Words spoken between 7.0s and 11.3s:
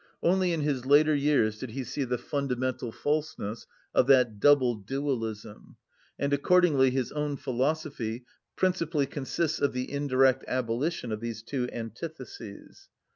own philosophy principally consists of the indirect abolition of